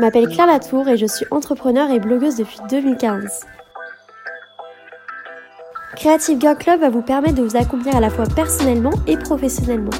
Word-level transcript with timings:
Je 0.00 0.06
m'appelle 0.06 0.28
Claire 0.28 0.46
Latour 0.46 0.88
et 0.88 0.96
je 0.96 1.04
suis 1.04 1.26
entrepreneur 1.30 1.90
et 1.90 2.00
blogueuse 2.00 2.36
depuis 2.36 2.56
2015. 2.70 3.44
Creative 5.94 6.40
Girl 6.40 6.56
Club 6.56 6.80
va 6.80 6.88
vous 6.88 7.02
permettre 7.02 7.34
de 7.34 7.42
vous 7.42 7.54
accomplir 7.54 7.94
à 7.94 8.00
la 8.00 8.08
fois 8.08 8.24
personnellement 8.24 8.92
et 9.06 9.18
professionnellement. 9.18 9.90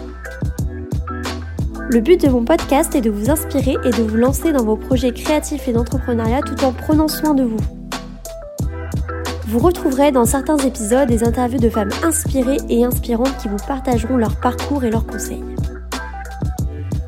Le 1.90 2.00
but 2.00 2.18
de 2.18 2.30
mon 2.30 2.46
podcast 2.46 2.94
est 2.94 3.02
de 3.02 3.10
vous 3.10 3.28
inspirer 3.28 3.76
et 3.84 3.90
de 3.90 4.02
vous 4.02 4.16
lancer 4.16 4.52
dans 4.54 4.64
vos 4.64 4.76
projets 4.76 5.12
créatifs 5.12 5.68
et 5.68 5.72
d'entrepreneuriat 5.74 6.40
tout 6.40 6.64
en 6.64 6.72
prenant 6.72 7.06
soin 7.06 7.34
de 7.34 7.42
vous. 7.42 7.60
Vous 9.48 9.58
retrouverez 9.58 10.12
dans 10.12 10.24
certains 10.24 10.56
épisodes 10.56 11.08
des 11.10 11.24
interviews 11.24 11.60
de 11.60 11.68
femmes 11.68 11.92
inspirées 12.02 12.56
et 12.70 12.86
inspirantes 12.86 13.36
qui 13.36 13.48
vous 13.48 13.62
partageront 13.68 14.16
leur 14.16 14.40
parcours 14.40 14.82
et 14.82 14.90
leurs 14.90 15.06
conseils. 15.06 15.44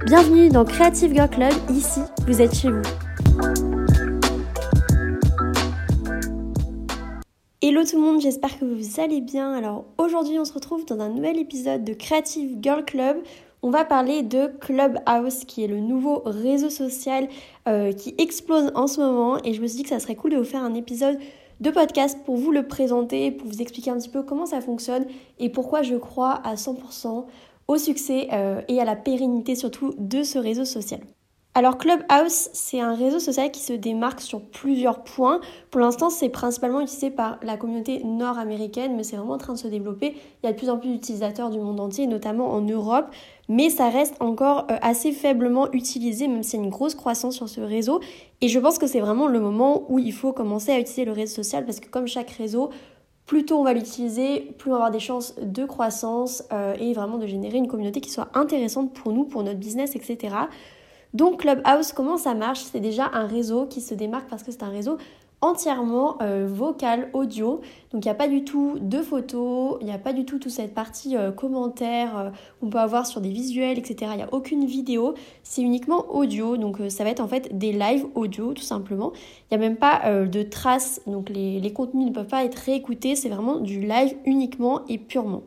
Bienvenue 0.07 0.49
dans 0.49 0.65
Creative 0.65 1.15
Girl 1.15 1.31
Club, 1.31 1.53
ici 1.71 2.01
vous 2.27 2.43
êtes 2.43 2.53
chez 2.53 2.69
vous. 2.69 2.83
Hello 7.61 7.85
tout 7.85 7.97
le 7.97 8.03
monde, 8.03 8.21
j'espère 8.21 8.59
que 8.59 8.65
vous 8.65 9.01
allez 9.01 9.21
bien. 9.21 9.53
Alors 9.53 9.85
aujourd'hui 9.99 10.41
on 10.41 10.45
se 10.45 10.53
retrouve 10.53 10.85
dans 10.87 10.99
un 10.99 11.09
nouvel 11.09 11.39
épisode 11.39 11.85
de 11.85 11.95
Creative 11.95 12.59
Girl 12.61 12.85
Club. 12.85 13.19
On 13.63 13.71
va 13.71 13.85
parler 13.85 14.25
de 14.25 14.49
Clubhouse 14.49 15.45
qui 15.45 15.63
est 15.63 15.69
le 15.69 15.79
nouveau 15.79 16.23
réseau 16.27 16.69
social 16.69 17.29
euh, 17.69 17.93
qui 17.93 18.17
explose 18.19 18.73
en 18.75 18.89
ce 18.89 19.01
moment 19.01 19.39
et 19.45 19.55
je 19.55 19.63
me 19.63 19.69
suis 19.69 19.77
dit 19.77 19.83
que 19.85 19.91
ça 19.91 20.01
serait 20.01 20.17
cool 20.17 20.33
de 20.33 20.37
vous 20.37 20.45
faire 20.45 20.65
un 20.65 20.75
épisode 20.75 21.17
de 21.61 21.71
podcast 21.71 22.19
pour 22.25 22.37
vous 22.37 22.51
le 22.51 22.67
présenter, 22.67 23.31
pour 23.31 23.47
vous 23.47 23.63
expliquer 23.63 23.91
un 23.93 23.99
petit 23.99 24.09
peu 24.09 24.25
comment 24.25 24.47
ça 24.47 24.61
fonctionne 24.61 25.07
et 25.39 25.49
pourquoi 25.49 25.83
je 25.83 25.95
crois 25.95 26.41
à 26.45 26.57
100% 26.57 27.25
au 27.69 27.77
succès 27.77 28.29
euh, 28.33 28.61
et 28.69 28.81
à 28.81 28.85
la 28.85 28.97
pérennité 28.97 29.55
surtout 29.55 29.95
de 29.99 30.23
ce 30.23 30.39
réseau 30.39 30.65
social. 30.65 31.01
Alors 31.55 31.77
Clubhouse, 31.77 32.49
c'est 32.55 32.81
un 32.81 32.95
réseau 32.95 33.19
social 33.19 33.51
qui 33.51 33.61
se 33.61 33.75
démarque 33.75 34.23
sur 34.23 34.41
plusieurs 34.41 35.05
points. 35.05 35.39
Pour 35.71 35.83
l'instant, 35.83 36.09
c'est 36.09 36.31
principalement 36.31 36.81
utilisé 36.81 37.11
par 37.11 37.39
la 37.43 37.59
communauté 37.59 38.03
nord-américaine, 38.05 38.97
mais 38.97 39.03
c'est 39.03 39.17
vraiment 39.17 39.35
en 39.35 39.39
train 39.39 39.53
de 39.53 39.59
se 39.59 39.69
développer. 39.69 40.15
Il 40.43 40.47
y 40.47 40.49
a 40.49 40.53
de 40.53 40.57
plus 40.57 40.71
en 40.71 40.79
plus 40.79 40.89
d'utilisateurs 40.89 41.51
du 41.51 41.59
monde 41.59 41.79
entier, 41.79 42.07
notamment 42.07 42.53
en 42.53 42.63
Europe, 42.63 43.05
mais 43.51 43.69
ça 43.69 43.91
reste 43.91 44.15
encore 44.21 44.67
euh, 44.71 44.79
assez 44.81 45.13
faiblement 45.13 45.71
utilisé, 45.73 46.27
même 46.27 46.43
s'il 46.43 46.59
y 46.59 46.63
a 46.63 46.65
une 46.65 46.71
grosse 46.71 46.95
croissance 46.95 47.35
sur 47.35 47.51
ce 47.51 47.61
réseau. 47.61 48.01
Et 48.41 48.49
je 48.49 48.59
pense 48.59 48.79
que 48.79 48.87
c'est 48.87 49.01
vraiment 49.01 49.27
le 49.27 49.39
moment 49.39 49.85
où 49.91 49.99
il 49.99 50.15
faut 50.15 50.33
commencer 50.33 50.73
à 50.73 50.81
utiliser 50.81 51.05
le 51.05 51.13
réseau 51.13 51.35
social, 51.35 51.67
parce 51.67 51.81
que 51.81 51.89
comme 51.91 52.07
chaque 52.07 52.31
réseau, 52.31 52.71
plus 53.27 53.45
tôt 53.45 53.59
on 53.59 53.65
va 53.65 53.73
l'utiliser, 53.73 54.55
plus 54.59 54.71
on 54.71 54.73
va 54.73 54.77
avoir 54.79 54.91
des 54.91 55.01
chances 55.01 55.35
de 55.41 55.65
croissance 55.65 56.45
euh, 56.53 56.75
et 56.79 56.93
vraiment 56.93 57.19
de 57.19 57.27
générer 57.27 57.59
une 57.59 57.69
communauté 57.69 58.01
qui 58.01 58.11
soit 58.11 58.29
intéressante 58.35 58.93
pour 58.93 59.13
nous, 59.13 59.25
pour 59.25 59.43
notre 59.43 59.59
business, 59.59 59.97
etc. 59.97 60.35
Donc 61.15 61.41
Clubhouse, 61.41 61.93
comment 61.93 62.17
ça 62.17 62.35
marche? 62.35 62.61
C'est 62.61 62.81
déjà 62.81 63.11
un 63.13 63.27
réseau 63.27 63.67
qui 63.67 63.81
se 63.81 63.95
démarque 63.95 64.29
parce 64.29 64.43
que 64.43 64.51
c'est 64.51 64.63
un 64.63 64.71
réseau 64.71 64.99
entièrement 65.43 66.17
euh, 66.23 66.47
vocal, 66.49 67.11
audio. 67.13 67.61
Donc 67.93 68.05
il 68.05 68.09
n'y 68.09 68.11
a 68.11 68.15
pas 68.15 68.29
du 68.29 68.45
tout 68.45 68.79
de 68.81 69.03
photos, 69.03 69.77
il 69.81 69.87
n'y 69.87 69.93
a 69.93 69.99
pas 69.99 70.13
du 70.13 70.25
tout 70.25 70.39
toute 70.39 70.53
cette 70.53 70.73
partie 70.73 71.17
euh, 71.17 71.33
commentaire 71.33 72.17
euh, 72.17 72.31
qu'on 72.61 72.71
peut 72.71 72.79
avoir 72.79 73.07
sur 73.07 73.21
des 73.21 73.29
visuels, 73.31 73.79
etc. 73.79 74.13
Il 74.15 74.17
n'y 74.17 74.23
a 74.23 74.33
aucune 74.33 74.65
vidéo, 74.65 75.15
c'est 75.43 75.61
uniquement 75.61 76.15
audio. 76.15 76.57
Donc 76.57 76.79
ça 76.89 77.05
va 77.05 77.11
être 77.11 77.21
en 77.21 77.29
fait 77.29 77.59
des 77.59 77.73
lives 77.73 78.07
audio 78.15 78.55
tout 78.55 78.63
simplement. 78.63 79.13
Il 79.51 79.59
n'y 79.59 79.65
a 79.65 79.69
même 79.69 79.77
pas 79.77 80.25
de 80.25 80.43
traces, 80.43 81.01
donc 81.07 81.29
les, 81.29 81.61
les 81.61 81.73
contenus 81.73 82.07
ne 82.07 82.13
peuvent 82.13 82.27
pas 82.27 82.45
être 82.45 82.55
réécoutés, 82.55 83.17
c'est 83.17 83.29
vraiment 83.29 83.59
du 83.59 83.81
live 83.81 84.17
uniquement 84.25 84.83
et 84.89 84.99
purement. 84.99 85.43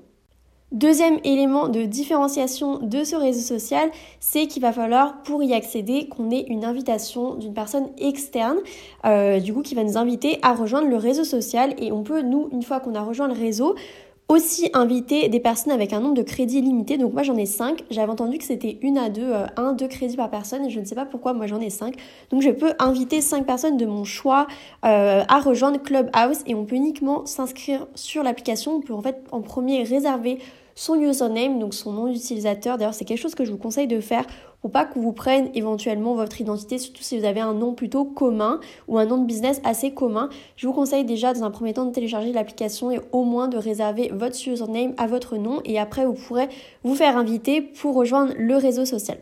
Deuxième 0.75 1.19
élément 1.23 1.69
de 1.69 1.83
différenciation 1.83 2.79
de 2.79 3.05
ce 3.05 3.15
réseau 3.15 3.39
social, 3.39 3.89
c'est 4.19 4.45
qu'il 4.45 4.61
va 4.61 4.73
falloir 4.73 5.23
pour 5.23 5.41
y 5.41 5.53
accéder 5.53 6.09
qu'on 6.09 6.29
ait 6.31 6.43
une 6.49 6.65
invitation 6.65 7.35
d'une 7.35 7.53
personne 7.53 7.87
externe, 7.97 8.57
euh, 9.05 9.39
du 9.39 9.53
coup 9.53 9.61
qui 9.61 9.73
va 9.73 9.85
nous 9.85 9.97
inviter 9.97 10.37
à 10.41 10.53
rejoindre 10.53 10.89
le 10.89 10.97
réseau 10.97 11.23
social 11.23 11.73
et 11.77 11.93
on 11.93 12.03
peut 12.03 12.21
nous, 12.21 12.49
une 12.51 12.61
fois 12.61 12.81
qu'on 12.81 12.93
a 12.93 13.01
rejoint 13.01 13.29
le 13.29 13.33
réseau, 13.33 13.75
aussi 14.27 14.69
inviter 14.73 15.29
des 15.29 15.39
personnes 15.39 15.71
avec 15.71 15.93
un 15.93 16.01
nombre 16.01 16.15
de 16.15 16.23
crédits 16.23 16.59
limité. 16.59 16.97
Donc 16.97 17.13
moi 17.13 17.23
j'en 17.23 17.37
ai 17.37 17.45
5. 17.45 17.85
J'avais 17.89 18.11
entendu 18.11 18.37
que 18.37 18.43
c'était 18.43 18.77
une 18.81 18.97
à 18.97 19.07
deux, 19.07 19.31
euh, 19.31 19.45
un, 19.55 19.71
deux 19.71 19.87
crédits 19.87 20.17
par 20.17 20.29
personne 20.29 20.65
et 20.65 20.69
je 20.69 20.81
ne 20.81 20.85
sais 20.85 20.95
pas 20.95 21.05
pourquoi 21.05 21.31
moi 21.31 21.47
j'en 21.47 21.61
ai 21.61 21.69
5. 21.69 21.95
Donc 22.31 22.41
je 22.41 22.49
peux 22.49 22.73
inviter 22.79 23.21
5 23.21 23.45
personnes 23.45 23.77
de 23.77 23.85
mon 23.85 24.03
choix 24.03 24.47
euh, 24.83 25.23
à 25.25 25.39
rejoindre 25.39 25.81
Clubhouse 25.81 26.39
et 26.47 26.53
on 26.53 26.65
peut 26.65 26.75
uniquement 26.75 27.25
s'inscrire 27.25 27.87
sur 27.95 28.23
l'application. 28.23 28.75
On 28.75 28.81
peut 28.81 28.93
en 28.93 29.01
fait 29.01 29.23
en 29.31 29.39
premier 29.39 29.83
réserver 29.83 30.39
son 30.75 30.95
username, 30.99 31.57
donc 31.57 31.73
son 31.73 31.93
nom 31.93 32.11
d'utilisateur. 32.11 32.77
D'ailleurs, 32.77 32.93
c'est 32.93 33.05
quelque 33.05 33.21
chose 33.21 33.33
que 33.33 33.45
je 33.45 33.51
vous 33.51 33.57
conseille 33.57 33.87
de 33.87 33.99
faire 34.01 34.25
pour 34.61 34.71
pas 34.71 34.85
qu'on 34.85 34.99
vous 34.99 35.13
prenne 35.13 35.49
éventuellement 35.53 36.15
votre 36.15 36.41
identité, 36.41 36.77
surtout 36.77 37.03
si 37.03 37.19
vous 37.19 37.25
avez 37.25 37.39
un 37.39 37.53
nom 37.53 37.73
plutôt 37.73 38.03
commun 38.03 38.59
ou 38.87 38.97
un 38.97 39.05
nom 39.05 39.19
de 39.19 39.25
business 39.25 39.61
assez 39.63 39.93
commun. 39.93 40.29
Je 40.55 40.67
vous 40.67 40.73
conseille 40.73 41.05
déjà 41.05 41.33
dans 41.33 41.43
un 41.43 41.51
premier 41.51 41.73
temps 41.73 41.85
de 41.85 41.91
télécharger 41.91 42.33
l'application 42.33 42.91
et 42.91 42.99
au 43.11 43.23
moins 43.23 43.47
de 43.47 43.57
réserver 43.57 44.11
votre 44.13 44.35
username 44.47 44.93
à 44.97 45.07
votre 45.07 45.37
nom 45.37 45.61
et 45.65 45.79
après 45.79 46.05
vous 46.05 46.13
pourrez 46.13 46.49
vous 46.83 46.95
faire 46.95 47.15
inviter 47.15 47.61
pour 47.61 47.93
rejoindre 47.93 48.33
le 48.37 48.55
réseau 48.55 48.85
social. 48.85 49.19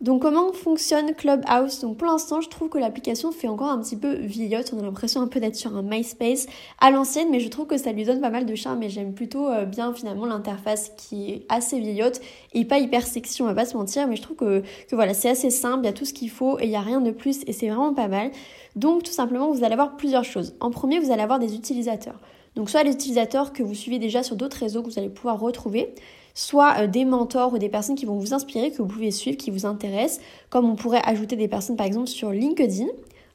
Donc 0.00 0.22
comment 0.22 0.52
fonctionne 0.52 1.12
Clubhouse? 1.12 1.80
Donc 1.80 1.96
pour 1.96 2.06
l'instant, 2.06 2.40
je 2.40 2.48
trouve 2.48 2.68
que 2.68 2.78
l'application 2.78 3.32
fait 3.32 3.48
encore 3.48 3.70
un 3.70 3.80
petit 3.80 3.96
peu 3.96 4.14
vieillotte. 4.14 4.72
On 4.72 4.78
a 4.78 4.82
l'impression 4.82 5.20
un 5.20 5.26
peu 5.26 5.40
d'être 5.40 5.56
sur 5.56 5.76
un 5.76 5.82
MySpace 5.82 6.46
à 6.80 6.92
l'ancienne, 6.92 7.28
mais 7.32 7.40
je 7.40 7.48
trouve 7.48 7.66
que 7.66 7.76
ça 7.76 7.90
lui 7.90 8.04
donne 8.04 8.20
pas 8.20 8.30
mal 8.30 8.46
de 8.46 8.54
charme 8.54 8.80
et 8.84 8.90
j'aime 8.90 9.12
plutôt 9.12 9.48
euh, 9.48 9.64
bien 9.64 9.92
finalement 9.92 10.26
l'interface 10.26 10.92
qui 10.96 11.32
est 11.32 11.46
assez 11.48 11.80
vieillotte 11.80 12.20
et 12.52 12.64
pas 12.64 12.78
hyper 12.78 13.04
sexy, 13.04 13.42
on 13.42 13.46
va 13.46 13.54
pas 13.54 13.64
se 13.64 13.76
mentir, 13.76 14.06
mais 14.06 14.14
je 14.14 14.22
trouve 14.22 14.36
que, 14.36 14.62
que 14.88 14.94
voilà, 14.94 15.14
c'est 15.14 15.30
assez 15.30 15.50
simple, 15.50 15.80
il 15.82 15.86
y 15.86 15.90
a 15.90 15.92
tout 15.92 16.04
ce 16.04 16.12
qu'il 16.12 16.30
faut 16.30 16.60
et 16.60 16.64
il 16.64 16.70
n'y 16.70 16.76
a 16.76 16.80
rien 16.80 17.00
de 17.00 17.10
plus 17.10 17.40
et 17.48 17.52
c'est 17.52 17.66
vraiment 17.66 17.92
pas 17.92 18.06
mal. 18.06 18.30
Donc 18.76 19.02
tout 19.02 19.10
simplement, 19.10 19.50
vous 19.50 19.64
allez 19.64 19.72
avoir 19.72 19.96
plusieurs 19.96 20.24
choses. 20.24 20.54
En 20.60 20.70
premier, 20.70 21.00
vous 21.00 21.10
allez 21.10 21.22
avoir 21.22 21.40
des 21.40 21.56
utilisateurs. 21.56 22.20
Donc 22.56 22.70
soit 22.70 22.82
les 22.82 22.92
utilisateurs 22.92 23.52
que 23.52 23.62
vous 23.62 23.74
suivez 23.74 23.98
déjà 23.98 24.22
sur 24.22 24.36
d'autres 24.36 24.58
réseaux 24.58 24.82
que 24.82 24.90
vous 24.90 24.98
allez 24.98 25.08
pouvoir 25.08 25.38
retrouver, 25.38 25.94
soit 26.34 26.80
euh, 26.80 26.86
des 26.86 27.04
mentors 27.04 27.52
ou 27.52 27.58
des 27.58 27.68
personnes 27.68 27.96
qui 27.96 28.06
vont 28.06 28.18
vous 28.18 28.34
inspirer, 28.34 28.70
que 28.70 28.78
vous 28.78 28.88
pouvez 28.88 29.10
suivre, 29.10 29.36
qui 29.36 29.50
vous 29.50 29.66
intéressent, 29.66 30.20
comme 30.50 30.68
on 30.68 30.76
pourrait 30.76 31.02
ajouter 31.04 31.36
des 31.36 31.48
personnes 31.48 31.76
par 31.76 31.86
exemple 31.86 32.08
sur 32.08 32.30
LinkedIn. 32.30 32.86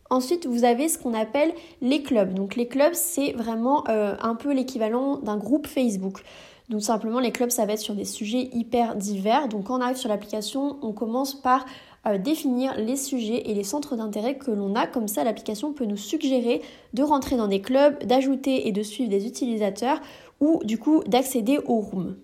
Ensuite, 0.10 0.46
vous 0.46 0.64
avez 0.64 0.90
ce 0.90 0.98
qu'on 0.98 1.14
appelle 1.14 1.54
les 1.82 2.04
clubs. 2.04 2.34
Donc 2.34 2.56
les 2.56 2.68
clubs, 2.68 2.94
c'est 2.94 3.32
vraiment 3.32 3.84
euh, 3.90 4.16
un 4.22 4.36
peu 4.36 4.54
l'équivalent 4.54 5.18
d'un 5.18 5.38
groupe 5.38 5.68
Facebook. 5.68 6.22
Donc 6.70 6.82
simplement, 6.82 7.20
les 7.20 7.32
clubs, 7.32 7.50
ça 7.50 7.66
va 7.66 7.74
être 7.74 7.80
sur 7.80 7.96
des 7.96 8.06
sujets 8.06 8.50
hyper 8.54 8.96
divers. 8.96 9.48
Donc 9.48 9.66
quand 9.66 9.78
on 9.78 9.82
arrive 9.82 9.98
sur 9.98 10.10
l'application, 10.10 10.78
on 10.82 10.92
commence 10.92 11.34
par 11.34 11.66
euh, 12.06 12.18
définir 12.18 12.76
les 12.78 12.98
sujets 12.98 13.50
et 13.50 13.54
les 13.54 13.64
centres 13.64 13.96
d'intérêt 13.96 14.38
que 14.38 14.52
l'on 14.52 14.76
a. 14.76 14.88
Comme 14.88 15.08
ça, 15.08 15.24
l'application 15.24 15.74
peut 15.74 15.86
nous 15.86 15.98
suggérer 15.98 16.62
de 16.94 17.04
rentrer 17.04 17.38
dans 17.38 17.48
des 17.48 17.62
clubs, 17.62 18.04
d'ajouter 18.04 18.68
et 18.68 18.72
de 18.72 18.84
suivre 18.84 19.10
des 19.10 19.26
utilisateurs 19.26 20.02
ou 20.40 20.60
du 20.64 20.78
coup 20.78 21.04
d'accéder 21.08 21.60
aux 21.66 21.80
rooms. 21.80 22.16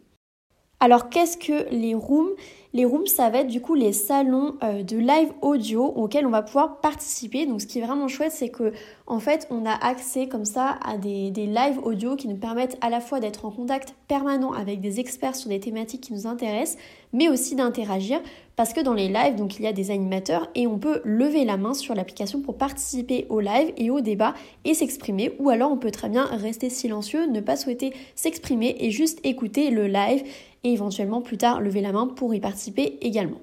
Alors 0.80 1.10
qu'est-ce 1.10 1.38
que 1.38 1.70
les 1.72 1.94
rooms? 1.94 2.30
Les 2.72 2.86
rooms, 2.86 3.08
ça 3.08 3.32
va 3.32 3.40
être 3.40 3.48
du 3.48 3.62
coup 3.62 3.74
les 3.74 3.92
salons 3.92 4.56
euh, 4.64 4.84
de 4.84 4.96
live 4.96 5.32
audio 5.42 5.84
auxquels 5.84 6.28
on 6.28 6.30
va 6.30 6.44
pouvoir 6.44 6.80
participer. 6.82 7.48
Donc 7.48 7.62
ce 7.62 7.68
qui 7.68 7.80
est 7.80 7.82
vraiment 7.82 8.08
chouette, 8.08 8.32
c'est 8.32 8.50
que 8.50 8.74
en 9.08 9.20
fait, 9.20 9.48
on 9.50 9.66
a 9.66 9.74
accès 9.74 10.28
comme 10.28 10.46
ça 10.46 10.78
à 10.86 10.98
des, 11.00 11.32
des 11.32 11.48
live 11.48 11.80
audio 11.84 12.16
qui 12.16 12.28
nous 12.28 12.38
permettent 12.38 12.78
à 12.82 12.92
la 12.92 13.02
fois 13.02 13.20
d'être 13.20 13.46
en 13.46 13.50
contact 13.50 13.96
permanent 14.08 14.54
avec 14.54 14.82
des 14.82 15.00
experts 15.00 15.36
sur 15.36 15.50
des 15.50 15.60
thématiques 15.60 16.02
qui 16.02 16.14
nous 16.14 16.28
intéressent, 16.28 16.78
mais 17.12 17.28
aussi 17.28 17.56
d'interagir. 17.56 18.22
Parce 18.56 18.74
que 18.74 18.82
dans 18.82 18.94
les 18.94 19.08
lives, 19.08 19.36
donc 19.36 19.58
il 19.58 19.64
y 19.64 19.68
a 19.68 19.74
des 19.74 19.90
animateurs 19.90 20.48
et 20.54 20.68
on 20.68 20.78
peut 20.78 21.02
lever 21.06 21.46
la 21.46 21.58
main 21.58 21.74
sur 21.74 21.96
l'application 21.96 22.42
pour 22.42 22.56
participer 22.56 23.26
au 23.30 23.40
live 23.40 23.74
et 23.78 23.90
au 23.90 24.02
débat 24.02 24.36
et 24.64 24.76
s'exprimer. 24.76 25.34
Ou 25.40 25.50
alors 25.50 25.72
on 25.72 25.78
peut 25.78 25.92
très 25.92 26.10
bien 26.10 26.26
rester 26.26 26.70
silencieux, 26.70 27.26
ne 27.26 27.40
pas 27.40 27.56
souhaiter 27.56 27.94
s'exprimer 28.16 28.76
et 28.80 28.92
juste 28.92 29.20
écouter 29.24 29.72
le 29.72 29.88
live 29.88 30.24
et 30.64 30.74
éventuellement 30.74 31.22
plus 31.22 31.38
tard 31.38 31.62
lever 31.62 31.81
la 31.81 31.92
main 31.92 32.08
pour 32.08 32.34
y 32.34 32.40
participer 32.40 32.97
également. 33.02 33.42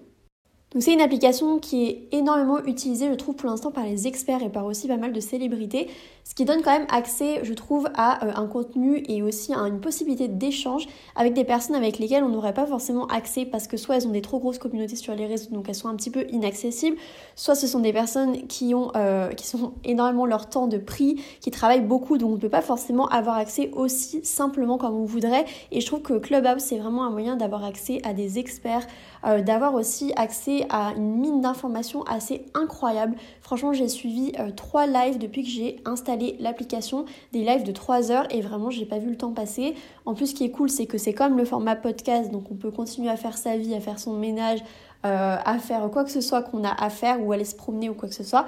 Donc 0.72 0.82
c'est 0.82 0.92
une 0.92 1.00
application 1.00 1.60
qui 1.60 1.86
est 1.86 2.08
énormément 2.10 2.58
utilisée, 2.64 3.08
je 3.08 3.14
trouve, 3.14 3.36
pour 3.36 3.48
l'instant 3.48 3.70
par 3.70 3.84
les 3.84 4.08
experts 4.08 4.42
et 4.42 4.48
par 4.48 4.66
aussi 4.66 4.88
pas 4.88 4.96
mal 4.96 5.12
de 5.12 5.20
célébrités, 5.20 5.88
ce 6.24 6.34
qui 6.34 6.44
donne 6.44 6.60
quand 6.60 6.72
même 6.72 6.88
accès, 6.90 7.44
je 7.44 7.54
trouve, 7.54 7.88
à 7.94 8.26
euh, 8.26 8.32
un 8.34 8.48
contenu 8.48 9.00
et 9.08 9.22
aussi 9.22 9.54
à 9.54 9.60
une 9.60 9.80
possibilité 9.80 10.26
d'échange 10.26 10.88
avec 11.14 11.34
des 11.34 11.44
personnes 11.44 11.76
avec 11.76 12.00
lesquelles 12.00 12.24
on 12.24 12.30
n'aurait 12.30 12.52
pas 12.52 12.66
forcément 12.66 13.06
accès 13.06 13.44
parce 13.44 13.68
que 13.68 13.76
soit 13.76 13.96
elles 13.96 14.08
ont 14.08 14.10
des 14.10 14.22
trop 14.22 14.40
grosses 14.40 14.58
communautés 14.58 14.96
sur 14.96 15.14
les 15.14 15.24
réseaux, 15.26 15.50
donc 15.52 15.68
elles 15.68 15.76
sont 15.76 15.86
un 15.86 15.94
petit 15.94 16.10
peu 16.10 16.26
inaccessibles, 16.30 16.96
soit 17.36 17.54
ce 17.54 17.68
sont 17.68 17.78
des 17.78 17.92
personnes 17.92 18.48
qui 18.48 18.74
ont, 18.74 18.90
euh, 18.96 19.28
qui 19.28 19.46
sont 19.46 19.74
énormément 19.84 20.26
leur 20.26 20.48
temps 20.48 20.66
de 20.66 20.78
prix, 20.78 21.22
qui 21.40 21.52
travaillent 21.52 21.86
beaucoup, 21.86 22.18
donc 22.18 22.30
on 22.30 22.34
ne 22.34 22.40
peut 22.40 22.48
pas 22.48 22.60
forcément 22.60 23.06
avoir 23.06 23.36
accès 23.36 23.70
aussi 23.72 24.24
simplement 24.24 24.78
comme 24.78 24.96
on 24.96 25.04
voudrait. 25.04 25.44
Et 25.70 25.80
je 25.80 25.86
trouve 25.86 26.02
que 26.02 26.18
Clubhouse 26.18 26.58
c'est 26.58 26.78
vraiment 26.78 27.04
un 27.04 27.10
moyen 27.10 27.36
d'avoir 27.36 27.64
accès 27.64 28.00
à 28.02 28.12
des 28.12 28.40
experts, 28.40 28.84
euh, 29.24 29.42
d'avoir 29.42 29.74
aussi 29.74 30.12
accès 30.16 30.66
à 30.70 30.92
une 30.96 31.16
mine 31.16 31.40
d'informations 31.40 32.02
assez 32.04 32.44
incroyable. 32.54 33.16
Franchement, 33.40 33.72
j'ai 33.72 33.88
suivi 33.88 34.32
euh, 34.38 34.50
trois 34.50 34.86
lives 34.86 35.18
depuis 35.18 35.42
que 35.42 35.48
j'ai 35.48 35.80
installé 35.84 36.36
l'application, 36.40 37.04
des 37.32 37.44
lives 37.44 37.62
de 37.62 37.72
3 37.72 38.10
heures 38.10 38.26
et 38.30 38.40
vraiment, 38.40 38.70
j'ai 38.70 38.86
pas 38.86 38.98
vu 38.98 39.10
le 39.10 39.16
temps 39.16 39.32
passer. 39.32 39.74
En 40.04 40.14
plus, 40.14 40.28
ce 40.28 40.34
qui 40.34 40.44
est 40.44 40.50
cool, 40.50 40.70
c'est 40.70 40.86
que 40.86 40.98
c'est 40.98 41.14
comme 41.14 41.36
le 41.36 41.44
format 41.44 41.76
podcast, 41.76 42.30
donc 42.30 42.50
on 42.50 42.54
peut 42.54 42.70
continuer 42.70 43.10
à 43.10 43.16
faire 43.16 43.36
sa 43.36 43.56
vie, 43.56 43.74
à 43.74 43.80
faire 43.80 43.98
son 43.98 44.14
ménage, 44.14 44.60
à 45.02 45.58
faire 45.60 45.88
quoi 45.92 46.02
que 46.02 46.10
ce 46.10 46.20
soit 46.20 46.42
qu'on 46.42 46.64
a 46.64 46.82
à 46.82 46.90
faire 46.90 47.24
ou 47.24 47.30
aller 47.30 47.44
se 47.44 47.54
promener 47.54 47.88
ou 47.88 47.94
quoi 47.94 48.08
que 48.08 48.14
ce 48.14 48.24
soit. 48.24 48.46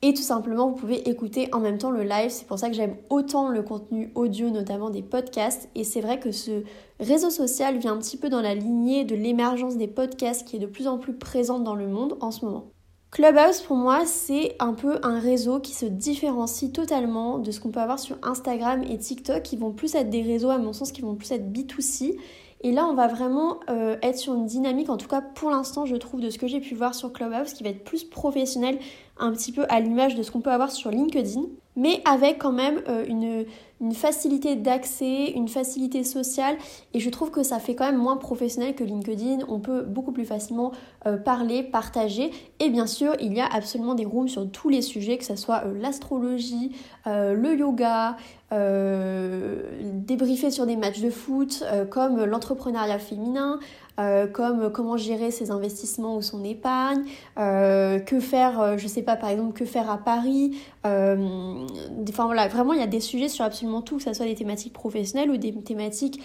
Et 0.00 0.14
tout 0.14 0.22
simplement, 0.22 0.68
vous 0.68 0.76
pouvez 0.76 1.08
écouter 1.08 1.48
en 1.52 1.58
même 1.58 1.78
temps 1.78 1.90
le 1.90 2.04
live. 2.04 2.30
C'est 2.30 2.46
pour 2.46 2.58
ça 2.58 2.68
que 2.68 2.74
j'aime 2.74 2.96
autant 3.10 3.48
le 3.48 3.62
contenu 3.62 4.12
audio, 4.14 4.50
notamment 4.50 4.90
des 4.90 5.02
podcasts. 5.02 5.68
Et 5.74 5.82
c'est 5.82 6.00
vrai 6.00 6.20
que 6.20 6.30
ce 6.30 6.62
réseau 7.00 7.30
social 7.30 7.78
vient 7.78 7.94
un 7.94 7.98
petit 7.98 8.16
peu 8.16 8.28
dans 8.28 8.40
la 8.40 8.54
lignée 8.54 9.04
de 9.04 9.16
l'émergence 9.16 9.76
des 9.76 9.88
podcasts 9.88 10.46
qui 10.46 10.56
est 10.56 10.60
de 10.60 10.66
plus 10.66 10.86
en 10.86 10.98
plus 10.98 11.14
présente 11.14 11.64
dans 11.64 11.74
le 11.74 11.88
monde 11.88 12.16
en 12.20 12.30
ce 12.30 12.44
moment. 12.44 12.66
Clubhouse, 13.10 13.62
pour 13.62 13.76
moi, 13.76 14.04
c'est 14.04 14.54
un 14.60 14.74
peu 14.74 14.98
un 15.02 15.18
réseau 15.18 15.60
qui 15.60 15.72
se 15.72 15.86
différencie 15.86 16.70
totalement 16.70 17.38
de 17.38 17.50
ce 17.50 17.58
qu'on 17.58 17.70
peut 17.70 17.80
avoir 17.80 17.98
sur 17.98 18.18
Instagram 18.22 18.84
et 18.88 18.98
TikTok, 18.98 19.42
qui 19.42 19.56
vont 19.56 19.72
plus 19.72 19.94
être 19.94 20.10
des 20.10 20.22
réseaux, 20.22 20.50
à 20.50 20.58
mon 20.58 20.74
sens, 20.74 20.92
qui 20.92 21.00
vont 21.00 21.14
plus 21.14 21.32
être 21.32 21.50
B2C. 21.50 22.16
Et 22.62 22.72
là, 22.72 22.86
on 22.86 22.94
va 22.94 23.06
vraiment 23.06 23.60
euh, 23.70 23.96
être 24.02 24.18
sur 24.18 24.34
une 24.34 24.46
dynamique, 24.46 24.90
en 24.90 24.96
tout 24.96 25.06
cas 25.06 25.20
pour 25.20 25.50
l'instant, 25.50 25.86
je 25.86 25.94
trouve, 25.96 26.20
de 26.20 26.30
ce 26.30 26.38
que 26.38 26.48
j'ai 26.48 26.60
pu 26.60 26.74
voir 26.74 26.94
sur 26.94 27.12
Clubhouse, 27.12 27.52
qui 27.52 27.62
va 27.62 27.70
être 27.70 27.84
plus 27.84 28.04
professionnel, 28.04 28.78
un 29.18 29.32
petit 29.32 29.52
peu 29.52 29.64
à 29.68 29.80
l'image 29.80 30.16
de 30.16 30.22
ce 30.22 30.30
qu'on 30.30 30.40
peut 30.40 30.50
avoir 30.50 30.72
sur 30.72 30.90
LinkedIn, 30.90 31.42
mais 31.76 32.02
avec 32.04 32.38
quand 32.38 32.52
même 32.52 32.82
euh, 32.88 33.04
une, 33.06 33.44
une 33.80 33.94
facilité 33.94 34.56
d'accès, 34.56 35.30
une 35.30 35.48
facilité 35.48 36.04
sociale 36.04 36.56
et 36.94 37.00
je 37.00 37.10
trouve 37.10 37.30
que 37.30 37.42
ça 37.42 37.58
fait 37.58 37.74
quand 37.74 37.86
même 37.86 38.00
moins 38.00 38.16
professionnel 38.16 38.74
que 38.74 38.84
LinkedIn. 38.84 39.38
On 39.48 39.60
peut 39.60 39.82
beaucoup 39.82 40.12
plus 40.12 40.24
facilement 40.24 40.72
euh, 41.06 41.16
parler, 41.16 41.62
partager 41.62 42.30
et 42.60 42.70
bien 42.70 42.86
sûr 42.86 43.14
il 43.20 43.34
y 43.34 43.40
a 43.40 43.46
absolument 43.46 43.94
des 43.94 44.04
rooms 44.04 44.28
sur 44.28 44.50
tous 44.50 44.68
les 44.68 44.82
sujets, 44.82 45.18
que 45.18 45.24
ce 45.24 45.36
soit 45.36 45.64
euh, 45.64 45.74
l'astrologie, 45.80 46.72
euh, 47.06 47.34
le 47.34 47.56
yoga, 47.56 48.16
débriefer 48.50 50.50
sur 50.50 50.64
des 50.64 50.76
matchs 50.76 51.00
de 51.00 51.10
foot 51.10 51.62
comme 51.90 52.24
l'entrepreneuriat 52.24 52.98
féminin, 52.98 53.60
euh, 53.98 54.26
comme 54.28 54.70
comment 54.70 54.96
gérer 54.96 55.30
ses 55.30 55.50
investissements 55.50 56.16
ou 56.16 56.22
son 56.22 56.44
épargne, 56.44 57.02
euh, 57.38 57.98
que 57.98 58.20
faire, 58.20 58.60
euh, 58.60 58.76
je 58.76 58.86
sais 58.86 59.02
pas 59.02 59.16
par 59.16 59.30
exemple, 59.30 59.58
que 59.58 59.64
faire 59.64 59.90
à 59.90 59.98
Paris. 59.98 60.56
enfin 60.84 62.24
voilà, 62.24 62.48
vraiment 62.48 62.72
il 62.72 62.80
y 62.80 62.82
a 62.82 62.86
des 62.86 63.00
sujets 63.00 63.28
sur 63.28 63.44
absolument 63.44 63.82
tout, 63.82 63.96
que 63.96 64.02
ce 64.04 64.12
soit 64.12 64.26
des 64.26 64.34
thématiques 64.34 64.72
professionnelles 64.72 65.30
ou 65.30 65.36
des 65.36 65.52
thématiques 65.52 66.22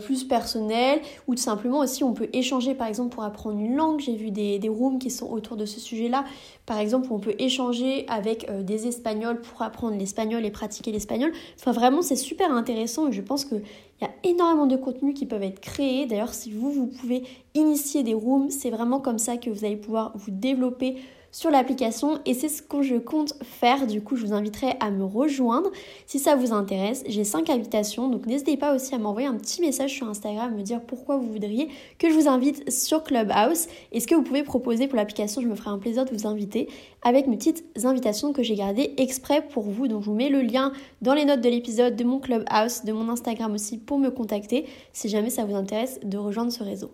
plus 0.00 0.24
personnelles, 0.24 1.00
ou 1.26 1.34
tout 1.34 1.42
simplement 1.42 1.80
aussi 1.80 2.02
on 2.02 2.14
peut 2.14 2.28
échanger 2.32 2.74
par 2.74 2.86
exemple 2.86 3.14
pour 3.14 3.24
apprendre 3.24 3.58
une 3.58 3.76
langue. 3.76 4.00
J'ai 4.00 4.16
vu 4.16 4.30
des, 4.30 4.58
des 4.58 4.68
rooms 4.68 4.98
qui 4.98 5.10
sont 5.10 5.30
autour 5.30 5.56
de 5.56 5.66
ce 5.66 5.78
sujet-là. 5.78 6.24
Par 6.64 6.78
exemple, 6.78 7.08
on 7.10 7.18
peut 7.18 7.34
échanger 7.38 8.06
avec 8.08 8.50
des 8.64 8.86
Espagnols 8.86 9.40
pour 9.40 9.62
apprendre 9.62 9.96
l'espagnol 9.96 10.44
et 10.44 10.50
pratiquer 10.50 10.92
l'espagnol. 10.92 11.32
Enfin 11.58 11.72
vraiment 11.72 12.02
c'est 12.02 12.16
super 12.16 12.52
intéressant 12.52 13.08
et 13.08 13.12
je 13.12 13.22
pense 13.22 13.44
que 13.44 13.56
il 14.00 14.04
y 14.04 14.06
a 14.06 14.30
énormément 14.30 14.66
de 14.66 14.76
contenus 14.76 15.14
qui 15.14 15.26
peuvent 15.26 15.42
être 15.42 15.60
créés. 15.60 16.06
D'ailleurs, 16.06 16.34
si 16.34 16.52
vous, 16.52 16.70
vous 16.70 16.86
pouvez 16.86 17.24
initier 17.54 18.02
des 18.02 18.14
rooms, 18.14 18.50
c'est 18.50 18.70
vraiment 18.70 19.00
comme 19.00 19.18
ça 19.18 19.36
que 19.36 19.50
vous 19.50 19.64
allez 19.64 19.76
pouvoir 19.76 20.12
vous 20.14 20.30
développer 20.30 20.96
sur 21.38 21.52
l'application 21.52 22.18
et 22.26 22.34
c'est 22.34 22.48
ce 22.48 22.62
que 22.62 22.82
je 22.82 22.96
compte 22.96 23.34
faire. 23.44 23.86
Du 23.86 24.02
coup, 24.02 24.16
je 24.16 24.26
vous 24.26 24.32
inviterai 24.32 24.74
à 24.80 24.90
me 24.90 25.04
rejoindre 25.04 25.70
si 26.04 26.18
ça 26.18 26.34
vous 26.34 26.52
intéresse. 26.52 27.04
J'ai 27.06 27.22
5 27.22 27.48
invitations, 27.48 28.08
donc 28.08 28.26
n'hésitez 28.26 28.56
pas 28.56 28.74
aussi 28.74 28.92
à 28.92 28.98
m'envoyer 28.98 29.28
un 29.28 29.36
petit 29.36 29.60
message 29.60 29.94
sur 29.94 30.08
Instagram, 30.08 30.52
me 30.56 30.62
dire 30.62 30.80
pourquoi 30.80 31.16
vous 31.16 31.30
voudriez 31.30 31.68
que 32.00 32.10
je 32.10 32.14
vous 32.14 32.26
invite 32.26 32.68
sur 32.68 33.04
Clubhouse 33.04 33.68
et 33.92 34.00
ce 34.00 34.08
que 34.08 34.16
vous 34.16 34.24
pouvez 34.24 34.42
proposer 34.42 34.88
pour 34.88 34.96
l'application? 34.96 35.40
Je 35.40 35.46
me 35.46 35.54
ferai 35.54 35.70
un 35.70 35.78
plaisir 35.78 36.04
de 36.04 36.10
vous 36.10 36.26
inviter 36.26 36.68
avec 37.02 37.28
mes 37.28 37.36
petites 37.36 37.64
invitations 37.84 38.32
que 38.32 38.42
j'ai 38.42 38.56
gardées 38.56 38.94
exprès 38.96 39.46
pour 39.46 39.62
vous. 39.62 39.86
Donc, 39.86 40.02
je 40.02 40.10
vous 40.10 40.16
mets 40.16 40.30
le 40.30 40.42
lien 40.42 40.72
dans 41.02 41.14
les 41.14 41.24
notes 41.24 41.40
de 41.40 41.48
l'épisode 41.48 41.94
de 41.94 42.02
mon 42.02 42.18
Clubhouse, 42.18 42.82
de 42.82 42.90
mon 42.92 43.08
Instagram 43.08 43.54
aussi 43.54 43.78
pour 43.78 44.00
me 44.00 44.10
contacter 44.10 44.66
si 44.92 45.08
jamais 45.08 45.30
ça 45.30 45.44
vous 45.44 45.54
intéresse 45.54 46.00
de 46.02 46.18
rejoindre 46.18 46.50
ce 46.50 46.64
réseau. 46.64 46.90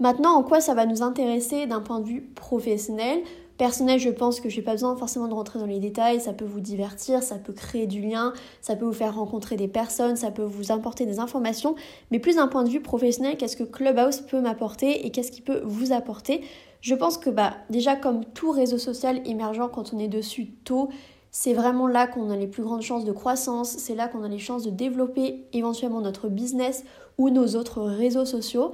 Maintenant, 0.00 0.36
en 0.36 0.44
quoi 0.44 0.60
ça 0.60 0.74
va 0.74 0.86
nous 0.86 1.02
intéresser 1.02 1.66
d'un 1.66 1.80
point 1.80 1.98
de 1.98 2.06
vue 2.06 2.22
professionnel? 2.22 3.18
Personnel, 3.58 3.98
je 3.98 4.10
pense 4.10 4.40
que 4.40 4.48
je 4.48 4.56
n'ai 4.56 4.62
pas 4.62 4.70
besoin 4.70 4.94
forcément 4.94 5.26
de 5.26 5.34
rentrer 5.34 5.58
dans 5.58 5.66
les 5.66 5.80
détails, 5.80 6.20
ça 6.20 6.32
peut 6.32 6.44
vous 6.44 6.60
divertir, 6.60 7.24
ça 7.24 7.34
peut 7.34 7.52
créer 7.52 7.88
du 7.88 8.00
lien, 8.00 8.32
ça 8.60 8.76
peut 8.76 8.84
vous 8.84 8.92
faire 8.92 9.16
rencontrer 9.16 9.56
des 9.56 9.66
personnes, 9.66 10.14
ça 10.14 10.30
peut 10.30 10.44
vous 10.44 10.70
apporter 10.70 11.06
des 11.06 11.18
informations, 11.18 11.74
mais 12.12 12.20
plus 12.20 12.36
d'un 12.36 12.46
point 12.46 12.62
de 12.62 12.70
vue 12.70 12.80
professionnel, 12.80 13.36
qu'est-ce 13.36 13.56
que 13.56 13.64
Clubhouse 13.64 14.20
peut 14.20 14.40
m'apporter 14.40 15.04
et 15.04 15.10
qu'est-ce 15.10 15.32
qui 15.32 15.40
peut 15.40 15.60
vous 15.64 15.92
apporter? 15.92 16.42
Je 16.80 16.94
pense 16.94 17.18
que 17.18 17.30
bah 17.30 17.54
déjà 17.68 17.96
comme 17.96 18.24
tout 18.24 18.52
réseau 18.52 18.78
social 18.78 19.20
émergent 19.24 19.68
quand 19.72 19.92
on 19.92 19.98
est 19.98 20.06
dessus 20.06 20.52
tôt, 20.64 20.88
c'est 21.32 21.52
vraiment 21.52 21.88
là 21.88 22.06
qu'on 22.06 22.30
a 22.30 22.36
les 22.36 22.46
plus 22.46 22.62
grandes 22.62 22.82
chances 22.82 23.04
de 23.04 23.12
croissance, 23.12 23.70
c'est 23.70 23.96
là 23.96 24.06
qu'on 24.06 24.22
a 24.22 24.28
les 24.28 24.38
chances 24.38 24.62
de 24.62 24.70
développer 24.70 25.44
éventuellement 25.52 26.00
notre 26.00 26.28
business 26.28 26.84
ou 27.18 27.30
nos 27.30 27.56
autres 27.56 27.82
réseaux 27.82 28.24
sociaux. 28.24 28.70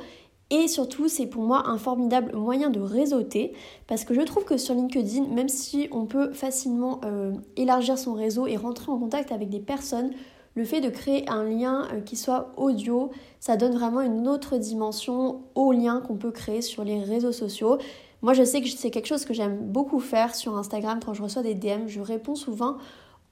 Et 0.50 0.68
surtout, 0.68 1.08
c'est 1.08 1.26
pour 1.26 1.42
moi 1.42 1.68
un 1.68 1.78
formidable 1.78 2.36
moyen 2.36 2.70
de 2.70 2.80
réseauter 2.80 3.54
parce 3.86 4.04
que 4.04 4.14
je 4.14 4.20
trouve 4.20 4.44
que 4.44 4.56
sur 4.56 4.74
LinkedIn, 4.74 5.26
même 5.28 5.48
si 5.48 5.88
on 5.90 6.04
peut 6.04 6.32
facilement 6.32 7.00
euh, 7.04 7.32
élargir 7.56 7.98
son 7.98 8.12
réseau 8.12 8.46
et 8.46 8.56
rentrer 8.56 8.92
en 8.92 8.98
contact 8.98 9.32
avec 9.32 9.48
des 9.48 9.60
personnes, 9.60 10.10
le 10.54 10.64
fait 10.64 10.80
de 10.80 10.88
créer 10.88 11.28
un 11.28 11.44
lien 11.44 11.88
euh, 11.92 12.00
qui 12.00 12.16
soit 12.16 12.52
audio, 12.56 13.10
ça 13.40 13.56
donne 13.56 13.74
vraiment 13.74 14.02
une 14.02 14.28
autre 14.28 14.56
dimension 14.56 15.42
au 15.54 15.72
lien 15.72 16.00
qu'on 16.00 16.16
peut 16.16 16.30
créer 16.30 16.60
sur 16.60 16.84
les 16.84 17.02
réseaux 17.02 17.32
sociaux. 17.32 17.78
Moi, 18.22 18.34
je 18.34 18.44
sais 18.44 18.60
que 18.60 18.68
c'est 18.68 18.90
quelque 18.90 19.08
chose 19.08 19.24
que 19.24 19.34
j'aime 19.34 19.58
beaucoup 19.58 19.98
faire 19.98 20.34
sur 20.34 20.56
Instagram 20.56 21.00
quand 21.04 21.14
je 21.14 21.22
reçois 21.22 21.42
des 21.42 21.54
DM. 21.54 21.88
Je 21.88 22.00
réponds 22.00 22.36
souvent 22.36 22.76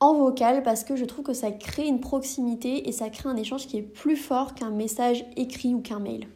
en 0.01 0.15
vocal 0.15 0.63
parce 0.65 0.83
que 0.83 0.97
je 0.97 1.05
trouve 1.05 1.25
que 1.25 1.33
ça 1.33 1.53
crée 1.53 1.87
une 1.87 2.01
proximité 2.01 2.89
et 2.89 2.93
ça 2.93 3.09
crée 3.09 3.29
un 3.29 3.37
échange 3.37 3.69
qui 3.69 3.79
est 3.79 3.83
plus 3.83 4.17
fort 4.17 4.55
qu'un 4.55 4.71
message 4.71 5.25
écrit 5.37 5.75
ou 5.75 5.81
qu'un 5.81 6.01
mail. 6.01 6.27